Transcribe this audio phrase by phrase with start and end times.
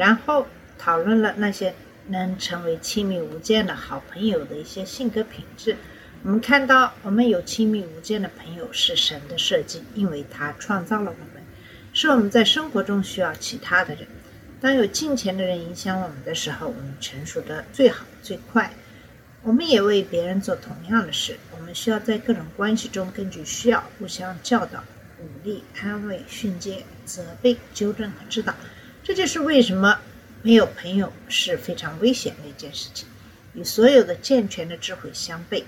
[0.00, 0.46] 然后
[0.78, 1.74] 讨论了那些
[2.06, 5.76] 能成为亲密无间的好朋友的一些性格品质。
[6.22, 11.42] 我们看到，我们有亲密无间的朋友是神的设计，因为他创造了我们，
[11.92, 14.06] 是我们在生活中需要其他的人。
[14.58, 18.72] 当有金钱的人影响我们的时候，我们成熟的最好最快。
[19.42, 21.36] 我们也为别人做同样的事。
[21.54, 24.82] 我们需要在各种关系中根据需要互相教导、
[25.18, 28.54] 鼓励、安慰、训诫、责备、纠正和指导。
[29.02, 29.98] 这就是为什么
[30.42, 33.08] 没有朋友是非常危险的一件事情，
[33.54, 35.64] 与所有的健全的智慧相悖。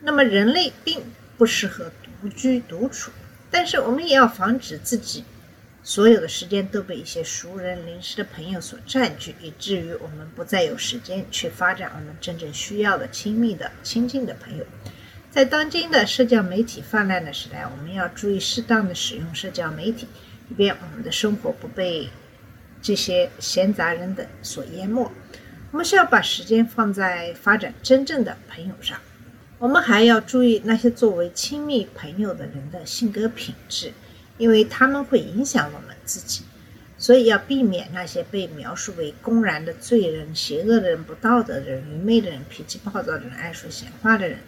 [0.00, 1.00] 那么人类并
[1.36, 3.10] 不适合独居独处，
[3.50, 5.24] 但是我们也要防止自己
[5.82, 14.64] 所有的时间都被一些熟人、临时的朋友所占据，以至于我们不再有时间去发展我们真正需要的亲密的、亲近的朋友。
[15.30, 20.06] 在当今的社交媒体泛滥的时代，我们要注意适当的使用社交媒体，
[20.48, 22.08] 以便我们的生活不被
[22.86, 25.10] 这些闲杂人等所淹没。
[25.72, 28.96] 我们需要把时间放在发展真正的朋友上。
[29.58, 33.92] 我们还要注意那些作为亲密朋友的人的性格品质，
[34.38, 36.44] 因为他们会影响我们自己。
[36.96, 44.38] 所以要避免那些被描述为公然的罪人、邪恶的人、不道德的人、愚昧的人、脾气暴躁的人、爱说闲话的人。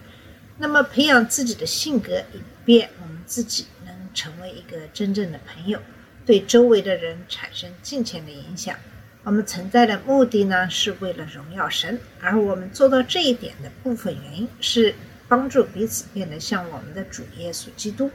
[0.58, 5.80] 那么，培养自己的性格，以便我们自己能成为一个真正的朋友，
[6.28, 8.76] 对周围的人产生金钱的影响。
[9.22, 14.94] 我们存在的目的呢，是为了荣耀神，而我们做到这一点的部分原因是
[15.27, 18.11] 帮助彼此变得像我们的主耶稣基督。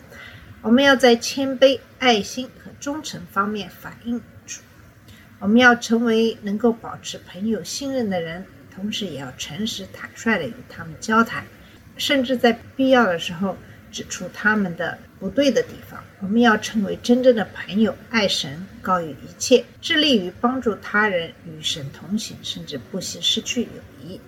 [0.62, 4.62] 我们要在谦卑、爱心和忠诚方面反映主。
[5.40, 11.44] 我们要成为能够保持朋友信任的人，同时也要诚实坦率地与他们交谈，
[11.98, 13.58] 甚至在必要的时候
[13.94, 16.04] 指出他们的不对的地方。
[16.20, 23.70] 我们要成为真正的朋友，爱神高于一切，致力于帮助他人与神同行，甚至不惜失去友
[24.04, 24.20] 谊。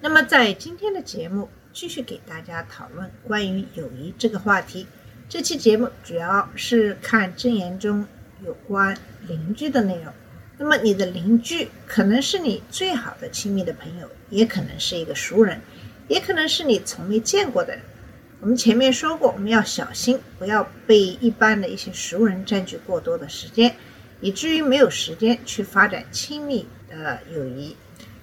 [0.00, 4.86] 那么，在今天的节目继续给大家讨论关于友谊这个话题。
[5.28, 8.06] 这期节目主要是看箴言中
[8.44, 8.96] 有关
[9.26, 10.12] 邻居的内容。
[10.56, 15.60] 那么，你的邻居可能是你最好的亲密的朋友，也可能是一个熟人，
[16.08, 17.82] 也可能是你从没见过的人。
[18.40, 23.74] 我们前面说过，我们要小心，不要被一般的一些熟人占据过多的时间，
[24.20, 27.76] 以至于没有时间去发展亲密的友谊。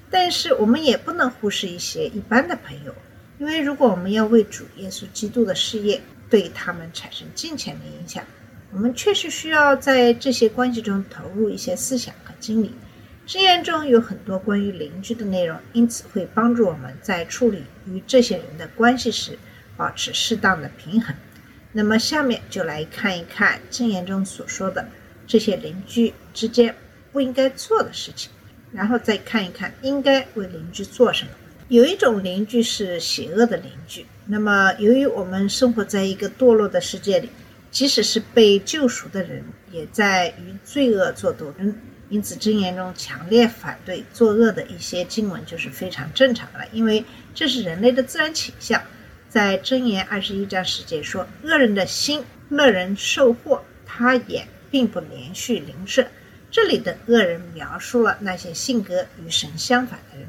[0.10, 2.96] 但是，我们也不能忽视一些一般的朋友，
[3.40, 8.24] 因为如果我们要为主耶稣基督的事业对他们产生金钱的影响，
[8.72, 12.72] 我们确实需要在这些关系中投入一些思想和精力。
[13.28, 19.38] 箴言中有很多关于邻居的内容，因此会帮助我们在处理与这些人的关系时
[19.78, 21.16] 保持适当的平衡。
[21.72, 24.88] 那么，下面就来看一看真言中所说的
[25.28, 26.74] 这些邻居之间
[27.12, 28.32] 不应该做的事情，
[28.72, 31.32] 然后再看一看应该为邻居做什么。
[31.68, 34.06] 有一种邻居是邪恶的邻居。
[34.28, 37.30] 那么，由于我们生活在一个堕落的世界里，
[37.72, 41.76] 即使是被救赎的人，也在与罪恶做斗争。
[42.10, 47.04] 因此，箴言中强烈反对作恶的一些经文就是非常正常的，因为
[47.34, 48.82] 这是人类的自然倾向。
[49.36, 56.08] 在箴言二十一章十节说：“恶人的心乐人受祸，他也并不连续邻舍。”
[56.50, 60.26] 这里的恶人描述了那些性格与神相反的人，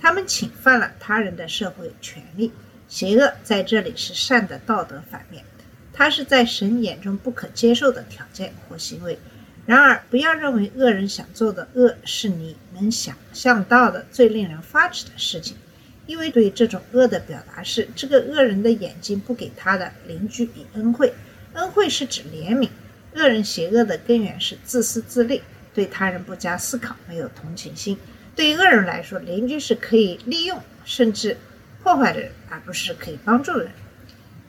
[0.00, 2.50] 他们侵犯了他人的社会权利。
[2.88, 5.44] 邪恶在这里是善的道德反面，
[5.92, 9.16] 它是在神眼中不可接受的条件或行为。
[9.66, 15.56] 然而，不要认为恶人想做的恶是你能想象到的最令人发指的事情，
[16.08, 21.12] 因为对这种恶的表达是：这个恶人的眼睛不给他的邻居以恩惠，
[21.52, 22.66] 恩惠是指怜悯。
[23.14, 25.42] 恶人邪恶的根源是自私自利，
[25.74, 27.98] 对他人不加思考，没有同情心。
[28.34, 31.36] 对于恶人来说，邻居是可以利用甚至
[31.82, 33.72] 破坏的人，而不是可以帮助的人。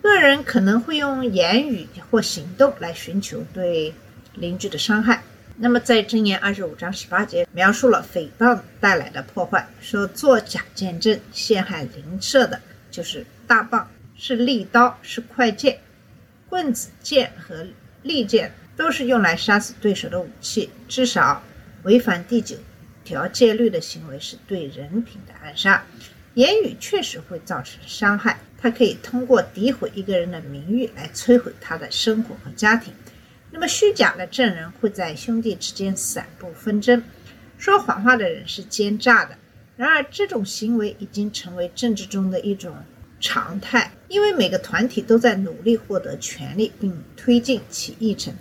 [0.04, 3.94] 恶人可能会用言语或行动来寻求对
[4.34, 5.22] 邻居的伤害。
[5.62, 15.78] 那么，在箴言二十五章十八节描述了诽谤带来的破坏，说作假见证陷害邻舍的，就是大棒，是利刀，是快剑，
[16.48, 17.68] 棍子、剑和
[18.04, 20.70] 利剑都是用来杀死对手的武器。
[20.88, 21.44] 至少
[21.84, 22.56] 违反第九
[23.04, 25.84] 条戒律的行为是对人品的暗杀。
[26.36, 32.94] 言语确实会造成伤害，它可以通过诋毁一个人的名誉来摧毁他的生活和家庭。
[33.52, 37.04] 那么，虚假的证人会在兄弟之间散布纷争，
[37.58, 39.36] 说谎话的人是奸诈的。
[39.76, 42.76] 然而，这种行为已经成为政治中的一种
[43.20, 48.34] 常态，因为每个团体都在努力获得权利并推进其议程。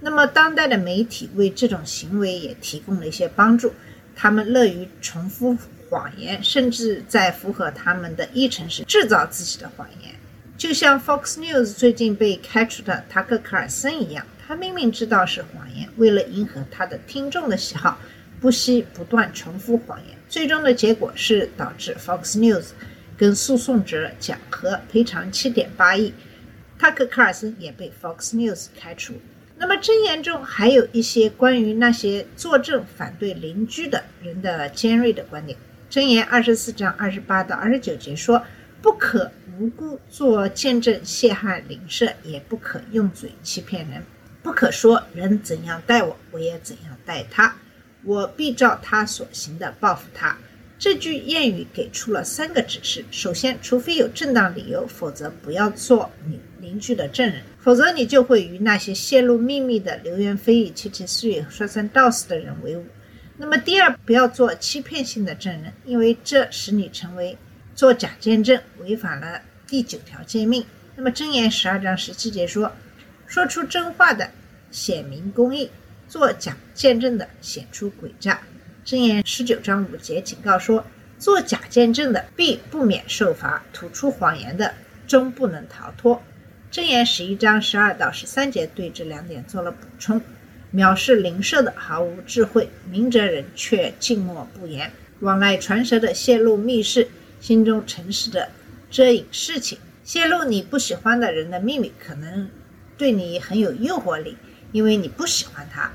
[0.00, 3.72] 那么，当代的媒体为这种行为也提供了一些帮助，
[4.16, 5.56] 他们乐于重复
[5.90, 10.14] 谎言，甚至在符合他们的议程时制造自己的谎言，
[10.56, 14.24] 就像 Fox News 最近被开除的塔克·卡尔森一样。
[14.46, 17.98] 他明明知道是谎言，为了迎合他的听众的喜好，
[18.40, 20.16] 不惜不断重复谎言。
[20.28, 22.66] 最终的结果是导致 Fox News
[23.16, 26.12] 跟诉讼者讲和，赔偿七点八亿。
[26.78, 29.14] 塔克·卡尔森也被 Fox News 开除。
[29.56, 35.56] 那么箴言中还有一些关于那些作证反对邻居的人的尖锐的观点。
[35.88, 38.44] 箴言二十四章二十八到二十九节说
[38.82, 44.02] ：“不可无辜做见证陷害邻舍，也不可用嘴欺骗人。”
[44.44, 47.56] 不可说人怎样待我，我也怎样待他，
[48.02, 50.36] 我必照他所行的报复他。
[50.78, 62.84] 这句谚语给出了三个指示：首先，除非有正当理由，否则不要做你邻居的证人，否则你就会与那些泄露秘密的流言蜚语、窃窃私语、说三道四的人为伍。
[63.38, 67.38] 那么，第二，不要做欺骗性的证人，因为这使你成为
[67.74, 70.66] 做假见证，违反了第九条诫命。
[70.96, 72.70] 那么，箴言十二章十七节说。
[73.34, 74.30] 说出真话的
[74.70, 75.68] 显明公义，
[76.06, 78.40] 做假见证的显出诡诈。
[78.86, 80.86] 箴言十九章五节警告说：
[81.18, 84.72] 做假见证的必不免受罚，吐出谎言的
[85.08, 86.22] 终不能逃脱。
[86.70, 90.22] 箴言十一章十二到十三节对这两点做了补充，
[90.72, 97.08] 藐视灵舍的毫无智慧，明哲人却静默不言，往来传舌的泄露密室，
[97.40, 98.48] 心中诚实的
[98.92, 102.48] 遮隐事情，泄露你不喜欢的人的秘密，可能。
[102.96, 104.36] 对你很有诱惑力，
[104.72, 105.90] 因为你不喜欢他。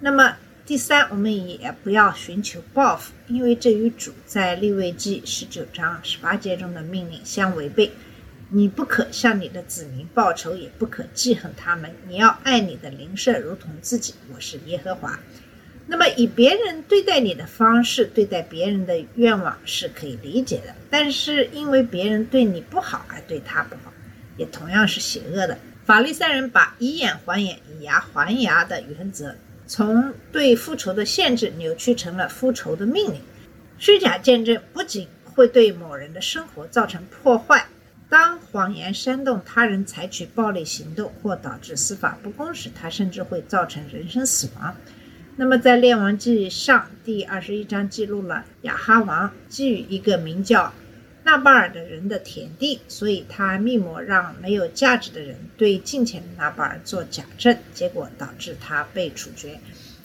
[0.00, 0.36] 那么
[0.66, 7.90] 第三，我们也不要寻求报复，因为这与主在利未记十九章十八节中的命令相违背。
[8.50, 11.90] 你不可向你的子民报仇，也不可记恨他们。
[12.06, 14.14] 你要爱你的邻舍如同自己。
[14.32, 15.18] 我是耶和华。
[15.86, 23.92] 那么以别人对待你的方式对待别人的愿望是可以理解的，但是因为别人对你不好而对他不好，
[24.36, 25.58] 也同样是邪恶的。
[25.84, 29.36] 法利赛人把以眼还眼、以牙还牙的原则，
[29.66, 33.20] 从对复仇的限制扭曲成了复仇的命令。
[33.78, 37.66] 虚假见证不仅会对某人的生活造成破坏，
[38.08, 44.74] 当谎言煽动他人采取暴力行动或导致司法不公时，它甚至会造成人身死亡。
[45.36, 50.72] 那么，在《列王记上》第二十一章记录了亚哈王基于一个名叫。
[51.24, 59.58] 纳巴尔的人的田地，所以他密谋让没有价值的人对近前的纳巴尔做假证，结果导致他被处决。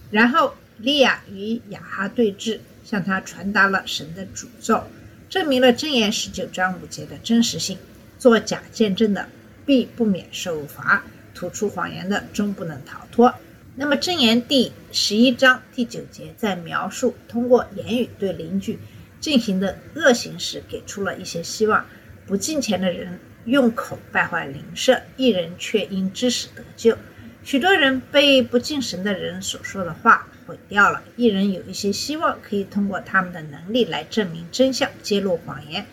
[0.09, 4.81] 然后利亚与雅哈对峙，向他传达了神的诅咒，
[5.29, 7.77] 证明了箴言十九章五节的真实性。
[8.17, 9.27] 做假见证的
[9.65, 13.33] 必不免受罚，吐出谎言的终不能逃脱。
[13.75, 18.79] 那么箴言第十一章第九节在描述通过言语对邻居。
[19.19, 21.85] 进行的恶行时，给出了一些希望。
[22.25, 26.95] 不敬虔的人用口败坏邻舍，一人却因知识得救。
[27.43, 31.01] 许多人被不敬神的人所说的话毁掉了。
[31.15, 35.85] 一人有一些希望，可以通过他们的能力来证明真相，揭露谎言、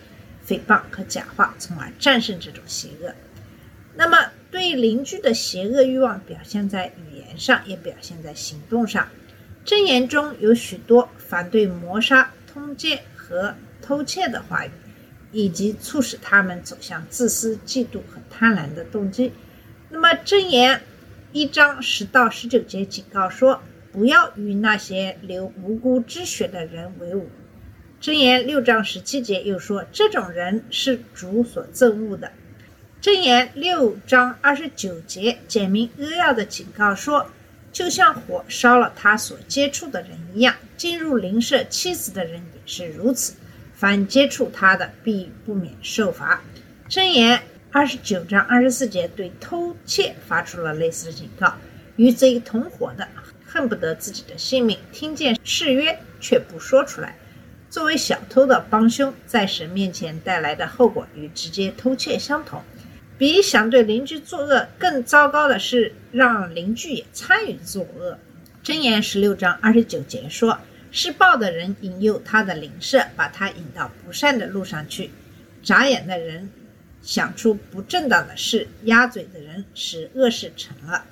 [0.45, 3.15] 诽谤和假话，从而战胜这种邪恶。
[3.95, 9.07] 那么，对邻居的邪恶欲望表现在语言上，也表现在行动上。
[9.65, 12.99] 箴言中有许多反对谋杀、通奸。
[13.27, 14.71] 和偷窃的话语，
[15.31, 19.33] 以及促使他们走向自私、嫉妒和贪婪的动机。
[19.89, 20.81] 那么，箴言
[21.31, 27.29] 一章十到十九节警告说，不要与那些流无辜之血的人为伍。
[28.01, 32.31] 箴言六章十七节又说，这种人是主所憎恶的。
[33.01, 37.31] 箴言六章二十九节简明扼要的警告说，
[37.77, 42.59] 就像火烧了他所接触的人一样，进入邻舍妻子的人也。
[42.65, 43.35] 是如此，
[43.75, 46.41] 凡接触他的，必不免受罚。
[46.89, 47.39] 箴言
[47.71, 51.53] 二十九章二十四节对偷窃发出了类似的警告：
[51.97, 53.07] 与贼同伙的，
[53.45, 57.15] 恨不得自己的性命；听见誓约却不说出来。
[57.69, 62.59] 作为小偷的帮凶，在神面前带来的后果与直接偷窃相同。
[63.19, 68.17] 比想对邻居作恶更糟糕的是，让邻居也参与作恶。
[68.63, 70.57] 箴言十六章二十九节说。
[70.89, 75.09] 施暴的人引诱他的邻舍，把他引到不善的路上去；
[75.61, 76.49] 眨眼的人
[77.01, 81.03] 想出不正当的事，鸭嘴的人使恶事成了。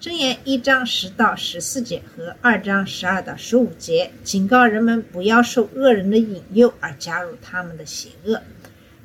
[0.00, 8.40] 箴言一章十到十四节和二章十二到十五节警告人们不要受恶人的引诱而加入他们的邪恶。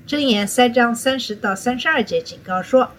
[0.07, 2.91] 箴言三章三十到三十二节警告说，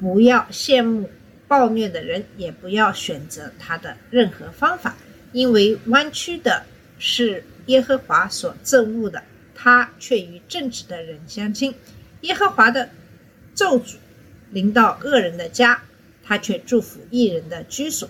[0.00, 1.08] 不要羡慕
[1.50, 4.96] 暴虐的人，也不要选择他的任何方法，
[5.32, 6.64] 因为弯曲的
[7.00, 9.20] 是耶和华所憎恶的，
[9.52, 11.74] 他却与正直的人相亲。
[12.20, 12.88] 耶和华的
[13.52, 13.96] 咒诅
[14.52, 15.82] 临到恶人的家。
[16.22, 18.08] 他却祝福艺人的居所。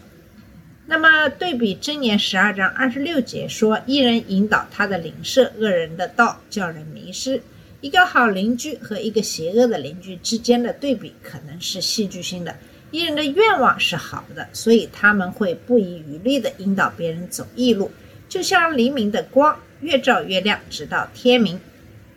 [0.85, 7.41] 那么对比箴言十二章二十六节说，一人引导他的邻舍，恶人的道叫人迷失。
[7.81, 12.55] 一个好邻居和一个邪恶的邻居之间的对比可能是戏剧性的。
[12.91, 17.91] 艺人的愿望是好的，所以他们会不遗余力地引导别人走异路，
[18.29, 21.61] 就像黎明的光，越照越亮，直到天明。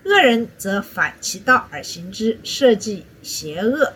[0.05, 3.93] 恶人则反其道而行之，设计邪恶。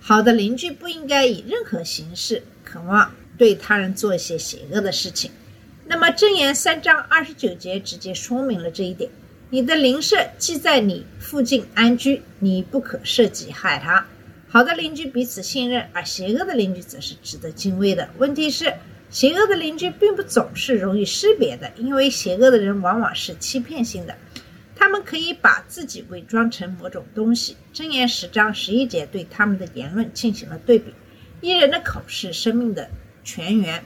[0.00, 5.30] 好的邻居不应该以任何形式渴望对他人做一些邪恶的事情。
[5.86, 9.10] 那么箴言三章二十九节直接说明了这一点：
[9.50, 14.06] 你的邻舍既在你附近安居，你不可设计害他。
[14.52, 18.08] 好的邻居彼此信任，而邪恶的邻居则是值得敬畏的。
[18.18, 18.74] 问题是，
[19.08, 24.16] 邪恶的邻居并不总是容易识别的，因为邪恶的人往往是欺骗性的。
[24.74, 27.56] 他们可以把自己伪装成某种东西。
[27.72, 30.92] 箴言十章十一节对他们的言论进行了对比：
[31.40, 32.90] 一人的口是生命的
[33.22, 33.84] 泉源，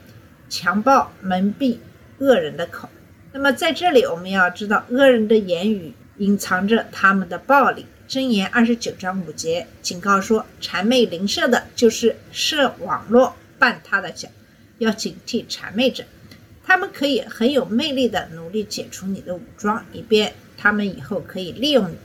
[0.48, 1.76] 强暴蒙蔽
[2.16, 2.88] 恶人的口。
[3.32, 7.84] 那么在这里，我们要知道，恶人的言语隐藏着他们的暴力。
[8.06, 14.28] 箴言二十九章五节警告说：谄媚邻舍的，就是设网络绊他的脚，
[14.78, 16.04] 要警惕谄媚者。
[16.66, 20.34] 他们可以很有魅力的努力解除你的武装，以便。
[20.56, 21.96] 他们以后可以利用你。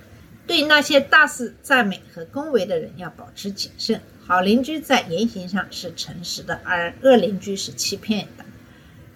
[0.47, 4.01] 对那些大肆赞美和恭维的人要保持谨慎。
[4.25, 8.45] 好邻居在言行上是诚实的，而恶邻居是欺骗的。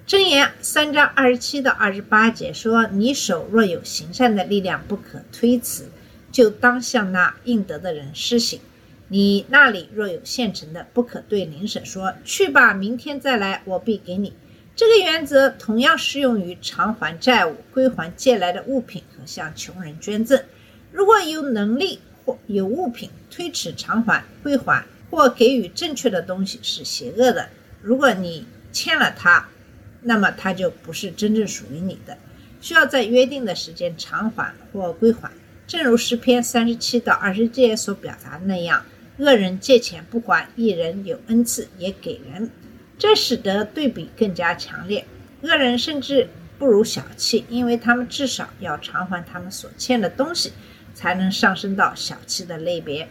[0.06, 5.90] 箴言三章二十七到二十八节说：“你手若有行善的力量，不可推辞，
[6.34, 8.60] 就当向那应得的人施行。
[9.08, 14.34] 你那里若有现成的，不可对邻舍说：去吧，明天再来，我必给你。”
[14.76, 20.44] 这个原则同样适用于偿还债务、归还借来的物品和向穷人捐赠。
[20.92, 27.50] 如果有能力或有物品推迟偿还、归还或给予正确的东西是邪恶的。
[27.84, 29.48] 如果你欠了他，
[30.02, 32.18] 那么他就不是真正属于你的，
[32.60, 35.30] 需要在约定的时间偿还或归还。
[35.74, 38.86] 正如诗篇三十七到二十节所表达的那样：
[39.18, 42.48] 恶人借钱不还，一人有恩赐也给人。
[43.00, 45.04] 这使得对比更加强烈。
[45.42, 50.54] 恶人甚至不如小气，因为他们至少要偿还他们所欠的东西，
[50.94, 53.08] 才能上升到小气的类别。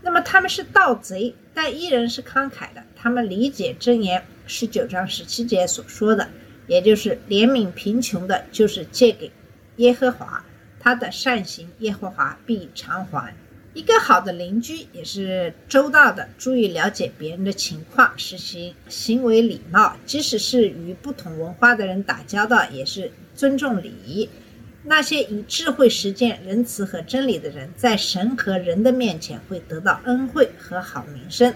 [0.00, 2.84] 那么他们是盗贼，但依然是慷慨的。
[2.94, 6.28] 他们理解箴言十九章十七节所说的，
[6.68, 9.32] 也就是怜悯贫穷的，就是借给
[9.78, 10.44] 耶和华，
[10.84, 13.34] 他的善行耶和华必偿还。
[13.72, 19.96] 一个好的邻居也是周到的，注意了解别人的情况，实行行为礼貌。
[20.04, 24.28] 即使是与不同文化的人打交道，也是尊重礼仪。
[24.82, 31.54] 那些以智慧实践仁慈和真理的人，在神和人的面前会得到恩惠和好名声。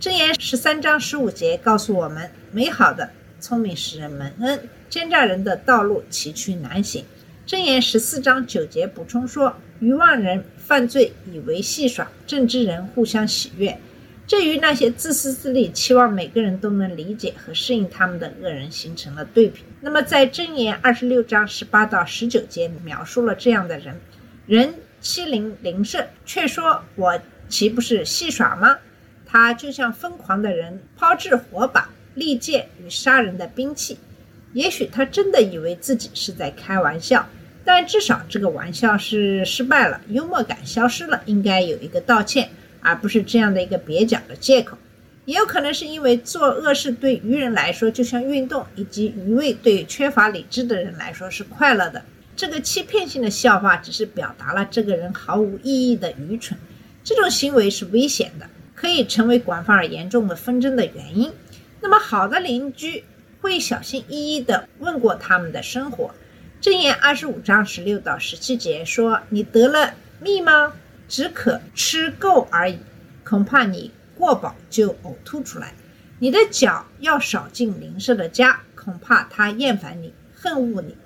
[0.00, 7.04] 箴言十三章十五节告诉我们：美好的聪明使人蒙恩，奸诈人的道路崎岖难行。
[7.46, 10.44] 箴言十四章九节补充说：愚妄人。
[10.56, 13.78] 犯罪以为戏耍，正直人互相喜悦。
[14.26, 19.60] 这与那些自私自利、期望每个人都能理解和适应他们的恶人形成了对比。
[19.82, 24.00] 那么，在箴言二十六章十八到十九节描述了这样的人：
[24.46, 27.20] 人欺凌邻舍，却说我
[27.50, 28.78] 岂不是戏耍吗？
[29.26, 33.98] 他就像疯狂的人，抛掷火把、利剑与杀人的兵器。
[34.54, 37.28] 也许他真的以为自己是在开玩笑。
[37.66, 44.76] 但至少这个玩笑是失败了，幽默感消失了，应该有一个道歉，而不是这样的一个蹩脚的借口。
[45.24, 52.02] 也有可能是因为做恶事对愚人来说就像运动，以及愚昧对缺乏理智的人来说是快乐的。
[52.36, 56.58] 这个欺骗性的笑话只是表达了这个人毫无意义的愚蠢。
[57.02, 61.32] 这种行为是危险的，可以成为广泛而严重的纷争的原因。
[61.80, 63.04] 那么好的邻居
[63.44, 66.14] 会小心翼翼地问过他们的生活。
[66.62, 70.72] 正言二十五章十六到十七节说：“你得了蜜吗？
[71.06, 72.78] 只可吃够而已，
[73.22, 75.74] 恐怕你过饱就呕吐出来。
[76.20, 80.96] 你的脚要少进邻舍的家，恐怕他厌烦你，恨恶你。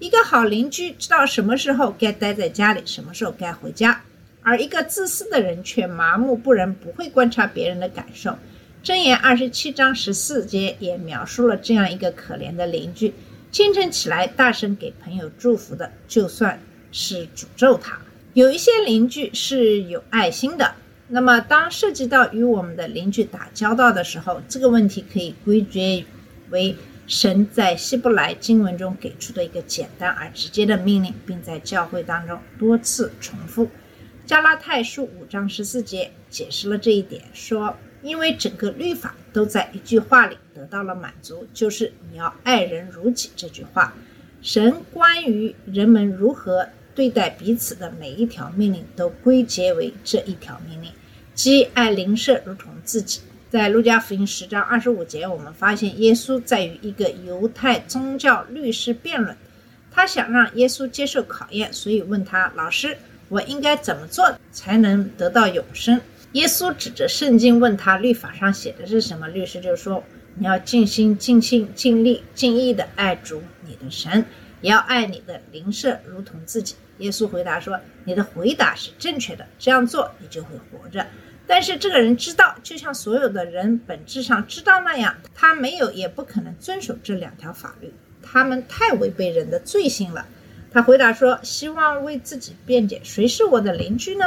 [0.00, 4.02] 一个好邻居知道什么时候该待在家里，什么时候该回家，
[4.42, 8.36] 而一个自私的人却麻木不仁，不会观察别人的感受。
[8.84, 13.14] 箴言二十七章十四节也描述了这样一个可怜的邻居：
[13.50, 16.60] 清晨起来大声给朋友祝福的，就算
[16.92, 17.98] 是诅咒他。
[18.34, 20.74] 有一些邻居是有爱心的。
[21.08, 26.04] 那么，当涉及到与我们的邻居打交道的时候，这个问题可以归结
[26.50, 26.76] 为
[27.06, 33.66] 神在希伯来经文中给出的一个简单而直接的命令，并在教会当中多次重复。
[34.26, 43.94] 加拉太书五章十四节解释了这一点，说：“因为整个律法都在一句话里得到了满足，就是你要爱人如己。”这句话，
[44.42, 50.92] 神关于人们如何对待彼此的每一条命令，都归结为这一条命令，
[51.34, 53.20] 即爱邻舍如同自己。
[53.48, 59.36] 在路加福音十章二十五节，我们发现耶稣在与一个犹太宗教律师辩论，
[59.90, 62.96] 他想让耶稣接受考验，所以问他：“老师，
[63.28, 66.00] 我应该怎么做才能得到永生？”
[66.34, 70.02] 耶稣指着圣经问他：“律法上写的是什么？”律师就说
[70.34, 74.24] ：“你要尽心、尽性、尽力、尽意的爱主你的神，
[74.60, 81.06] 也要爱你的邻舍如同自己。”耶稣回答说：“你的回答是正确的，这样做你就会活着。”
[81.46, 90.26] 但是这个人知道，就像所有的人本质上知道那样，他没有也不可能遵守这两条法律，他们太违背人的罪性了。
[90.72, 94.24] 他回答说：“希望为自己辩解，谁是我的邻居呢？”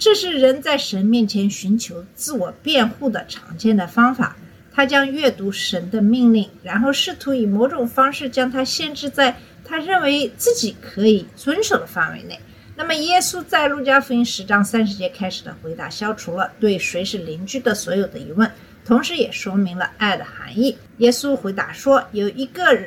[0.00, 4.34] 这是人在神面前寻求自我辩护的常见的方法。
[4.72, 12.40] 他将阅读神的命令，然后试图以某种方式将它限制在他认为自己可以遵守的范围内。
[12.76, 18.50] 那么，耶稣在路加福音十章三十节开始的回答，消除了对谁是邻居的所有的疑问，
[18.86, 20.78] 同时也说明了爱的含义。
[20.98, 22.78] 耶稣回答说：“有一个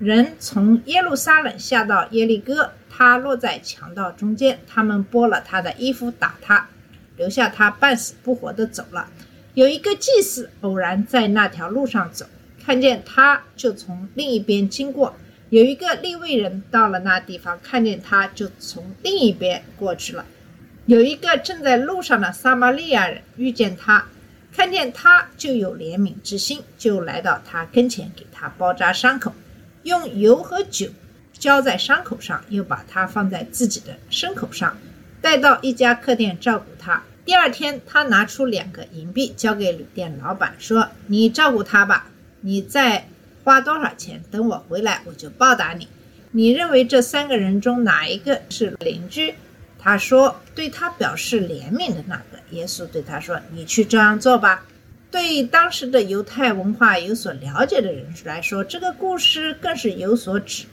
[0.00, 6.66] 人从耶路撒冷下到耶利哥，他落在强盗中间，他们剥了他的衣服，打他，
[7.18, 9.10] 留下他半死不活的走了。
[9.52, 12.24] 有一个祭司偶然在那条路上走，
[12.64, 15.14] 看见他，就从另一边经过。”
[15.50, 20.24] 有一个利未人到了那地方，看见他就从另一边过去了。
[20.86, 24.06] 有一个正在路上的撒玛利亚人遇见他，
[24.52, 29.34] 看见他就有怜悯之心，就来到他跟前，给他包扎伤口，
[29.82, 30.88] 用油和酒
[31.38, 34.76] 浇在伤口上，又把它放在自己的牲口上，
[35.20, 37.02] 带到一家客店照顾他。
[37.24, 42.08] 第二天，他拿出两个银币交给旅店老板，说：“你照顾他吧，
[42.40, 43.08] 你再。”
[43.44, 44.20] 花多少钱？
[44.28, 45.86] 等我回来，我就报答你。
[46.32, 49.34] 你认为这三个人中哪一个是邻居？
[49.78, 54.64] 他说：“对他表示怜悯的那个。”耶稣对他说：“你去这样做吧。”
[55.12, 60.64] 对当时的犹太文化有所了解的人来说，这个故事更是有所指。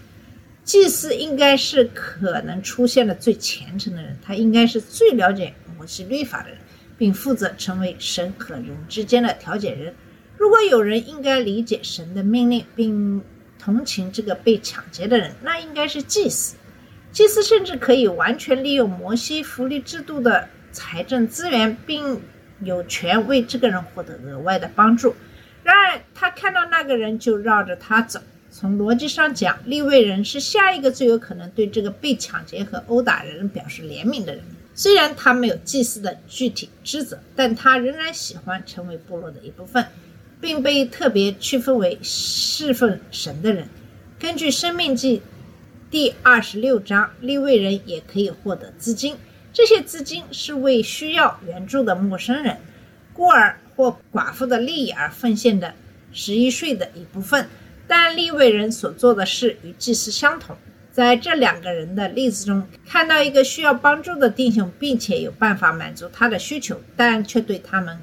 [0.64, 6.58] 祭司应该是可能出现的最虔诚的人，他应该是最了解摩西律法的人，
[6.98, 9.94] 并负责成为神和人之间的调解人。
[10.38, 13.22] 如果有人应该理解神的命令，并
[13.60, 16.56] 同情这个被抢劫的人，那应该是祭司。
[17.12, 22.22] 祭司甚至可以完全利用摩西福利制度的财政资源，并
[22.62, 25.16] 有权为这个人获得额外的帮助。
[25.64, 28.22] 然而，他看到那个人就绕着他走。
[28.56, 34.44] 从逻辑上讲，利未人是下一个最有可能对这个被抢劫和殴打人表示怜悯的人。
[34.76, 39.84] 虽然他没有祭祀的具体职责，但他仍然喜欢成为部落的一部分。
[40.40, 43.66] 并被特别区分为侍奉神的人。
[44.20, 45.20] 根据《生命记》
[45.90, 49.16] 第二十六章，利未人也可以获得资金，
[49.54, 52.58] 这些资金是为需要援助的陌生人、
[53.14, 55.74] 孤儿或寡妇的利益而奉献的
[56.12, 57.48] 十一税的一部分。
[57.88, 60.56] 但利未人所做的事与祭司相同。
[60.92, 67.98] 在这两个人的例子中，看到一个需要帮助的弟兄，并且有办法满足他的需求，但却对他们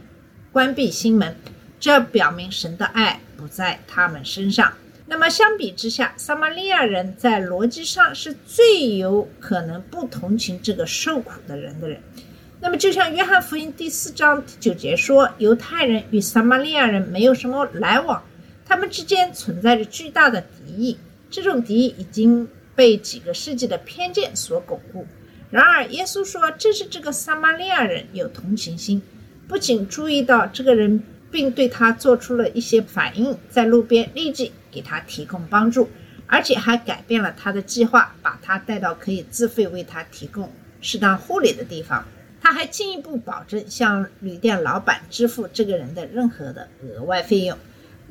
[0.51, 1.37] 关闭心门。
[1.79, 4.73] 这表明神的爱不在他们身上。
[5.07, 12.01] 那么相比之下，撒玛利亚人在逻辑上是最有可能不同情这个受苦的人的人。
[12.61, 18.23] 那么就像约翰福音第四章第九节说，犹太人与撒玛利亚人没有什么来往，
[18.71, 20.97] 他们之间存在着巨大的敌意。
[21.29, 25.05] 这种敌意已经被几个世纪的偏见所巩固。
[25.51, 29.03] 然而，耶稣说，正是这个撒玛利亚人有同情心，
[29.49, 31.03] 不仅注意到这个人。
[31.33, 35.89] 并对他做出了一些反应，在路边立即给他提供帮助，
[36.27, 42.05] 而且还改变了他的计划，把他带到可以自费为他提供适当护理的地方。
[42.41, 47.57] 他还进一步保证向旅店老板支付这个人的任何的额外费用。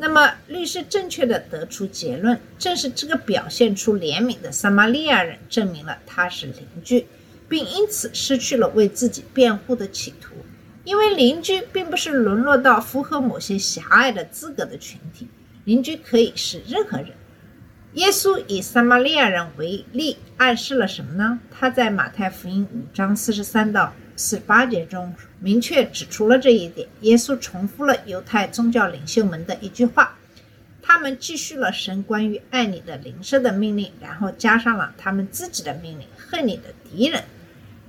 [0.01, 7.05] 那么，律师正确的得出结论，正是这个表现出怜悯的撒玛利亚人证明了他是邻居，
[7.49, 10.33] 并因此失去了为自己辩护的企图。
[10.85, 15.27] 因为邻居并不是沦落到符合某些狭隘的资格的群体，
[15.65, 17.09] 邻居可以是任何人。
[17.95, 21.39] 耶稣以撒玛利亚人为例，暗示了什么呢？
[21.51, 26.85] 他在马太福音五章四十三到十八节中明确指出了这一点。
[26.99, 30.17] 耶稣重复了犹太宗教领袖们的一句话，
[30.81, 37.23] 他们继续了神关于爱你的邻舍的命令，然后加上了他们自己的命令：恨你的敌人。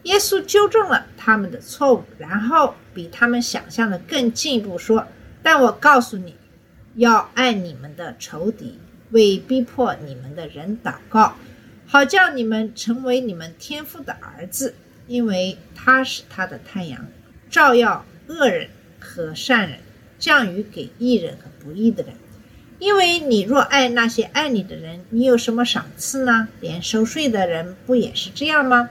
[0.05, 5.05] 耶稣纠正了他们的错误，然后比他们想象的更进一步说
[5.43, 6.37] ：“但我告诉你，
[6.95, 8.79] 要爱你们的仇敌。”
[9.11, 11.35] 为逼迫你们的人祷告，
[11.85, 14.73] 好叫你们成为你们天父的儿子，
[15.11, 17.05] 因为他是他的太阳，
[17.51, 18.69] 照耀恶人
[19.01, 19.81] 和善人，
[20.21, 22.13] 降雨给义人和不义的人。
[22.79, 26.47] 因为你若爱那些爱你的人，你有什么赏赐呢？
[26.61, 28.91] 连收税的人不也是这样吗？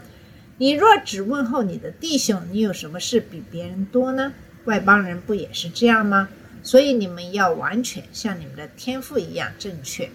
[0.57, 4.33] 你若只问候你的弟兄，你有什么事比别人多呢？
[4.65, 6.27] 外邦人不也是这样吗？
[6.61, 10.09] 所以你们要完全像你们的天赋一样正确，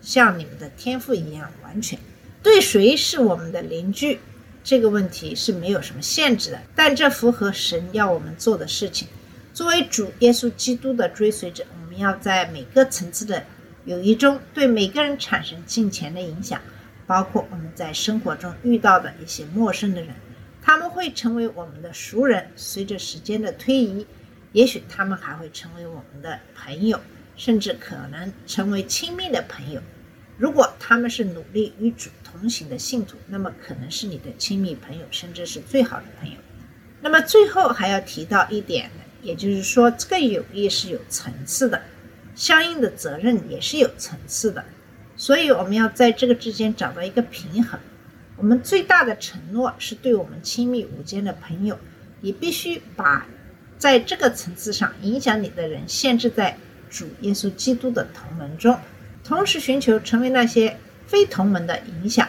[0.00, 1.98] 像你们的天赋一样完全。
[2.44, 4.20] 对谁是我们的邻居，
[4.64, 9.08] 这个问题是没有什么限制的，但这符合神要我们做的事情。
[9.52, 13.44] 作为主耶稣基督的追随者，我们要在每个层次的
[13.84, 16.60] 友谊中对每个人产生金钱的影响，
[17.06, 20.14] 包括我们在生活中遇到的一些陌生的人，
[20.62, 22.46] 他们会成为我们的熟人。
[22.56, 24.06] 随着时间的推移。
[24.52, 27.00] 也许他们还会成为我们的朋友，
[27.38, 29.80] 甚至可能成为亲密的朋友。
[30.36, 36.36] 如果他们是努力与主同行的信徒，那么可能是你的亲密朋友，甚至是最好的朋友。
[37.00, 41.82] 那么最后还要提到一点呢，也就是说，这个友谊是有层次的，
[42.34, 44.64] 相应的责任也是有层次的。
[45.16, 47.78] 所以我们要在这个之间找到一个平衡。
[48.36, 51.78] 我们最大的承诺是对我们亲密无间的朋友，
[52.20, 53.26] 你必须把。
[53.78, 56.56] 在这个层次上影响你的人，限制在
[56.88, 58.78] 主耶稣基督的同门中，
[59.24, 62.28] 同时寻求成为那些非同门的影响。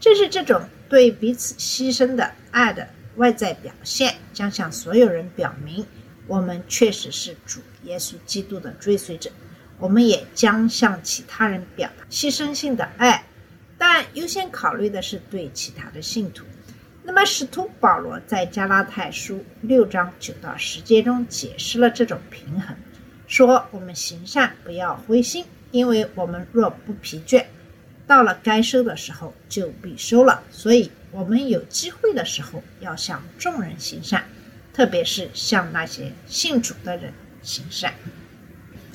[0.00, 5.84] 正是这种对彼此牺牲的爱的外在表现，将向所有人表明，
[6.26, 9.30] 我们确实是主耶稣基督的追随者。
[9.78, 13.24] 我们也将向其他人表达牺牲性的爱，
[13.76, 16.44] 但优先考虑的是对其他的信徒。
[17.04, 22.76] 那么，使徒保罗在加拉太书六章九到十节中解释了这种平衡，
[23.26, 27.44] 说：“我们行善不要灰心，因为我们若不疲倦，
[28.06, 30.42] 到了该收的时候就必收了。
[30.50, 34.24] 所以，我们有机会的时候要向众人行善，
[34.72, 37.94] 特别是向那些信主的人行善。”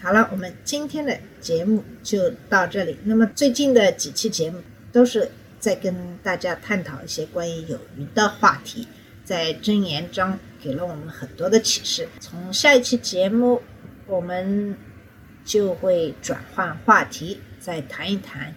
[0.02, 2.98] 好了，我们今天的节目就到这里。
[3.04, 5.30] 那么，最近的几期节目都是。
[5.64, 8.86] 在跟大家探讨一些关于友谊的话题，
[9.24, 12.06] 在箴言中给了我们很多的启示。
[12.20, 13.62] 从下一期节目，
[14.06, 14.76] 我们
[15.44, 18.54] 就会转换话题，再谈一谈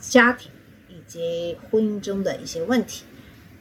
[0.00, 0.50] 家庭
[0.88, 3.04] 以及婚姻中的一些问题。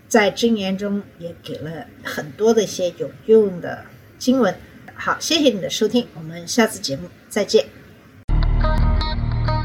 [0.07, 3.85] 在箴言中也给了很多的一些有用的
[4.19, 4.55] 经文。
[4.93, 7.65] 好，谢谢你的收听，我们下次节目再见。